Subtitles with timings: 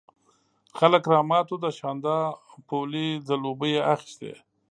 [0.77, 4.31] خلک رامات وو، د شانداپولي ځلوبۍ یې اخيستې.